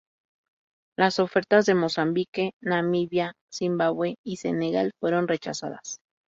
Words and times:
Las 0.97 1.19
ofertas 1.19 1.67
de 1.67 1.75
Mozambique, 1.75 2.53
Namibia, 2.59 3.35
Zimbabue 3.53 4.15
y 4.25 4.37
Senegal 4.37 4.93
fueron 4.99 5.27
rechazadas. 5.27 5.99